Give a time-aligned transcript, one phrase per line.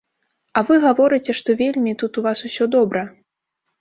[0.61, 3.09] А вы гаворыце, што вельмі тут у вас усё добра.